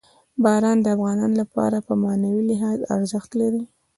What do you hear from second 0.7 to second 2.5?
د افغانانو لپاره په معنوي